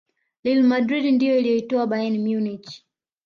real 0.43 0.63
madrid 0.63 1.05
ndiyo 1.15 1.37
iliyoitoa 1.39 1.87
bayern 1.87 2.17
munich 2.27 2.83